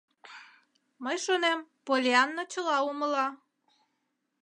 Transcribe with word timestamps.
Мый 1.03 1.17
шонем, 1.25 1.59
Поллианна 1.85 2.43
чыла 2.51 2.77
умыла. 2.89 3.27